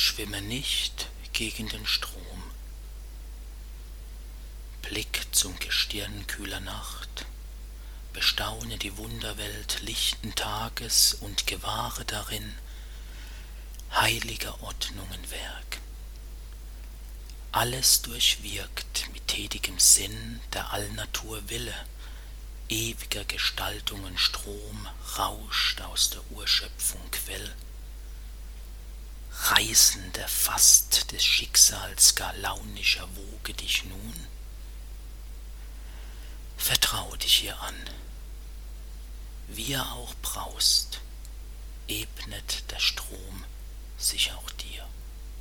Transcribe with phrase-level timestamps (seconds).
[0.00, 2.42] schwimme nicht gegen den Strom.
[4.82, 7.26] Blick zum Gestirn kühler Nacht,
[8.14, 12.54] bestaune die Wunderwelt lichten Tages und gewahre darin
[13.92, 15.78] heiliger Ordnungen Werk.
[17.52, 21.74] Alles durchwirkt mit tätigem Sinn der Allnatur Wille,
[22.70, 24.88] ewiger Gestaltungen Strom
[25.18, 27.54] rauscht aus der Urschöpfung Quell.
[29.60, 34.26] Reißend erfasst des Schicksals gar launischer Woge dich nun?
[36.56, 37.74] Vertrau dich ihr an,
[39.48, 41.00] wie er auch braust,
[41.88, 43.44] ebnet der Strom
[43.98, 44.49] sich auch.